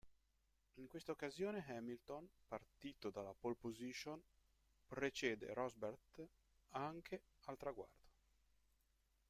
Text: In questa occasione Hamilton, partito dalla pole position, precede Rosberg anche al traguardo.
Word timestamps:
In 0.77 0.87
questa 0.87 1.11
occasione 1.11 1.63
Hamilton, 1.67 2.27
partito 2.47 3.11
dalla 3.11 3.35
pole 3.39 3.53
position, 3.53 4.19
precede 4.87 5.53
Rosberg 5.53 6.27
anche 6.69 7.21
al 7.41 7.55
traguardo. 7.57 8.09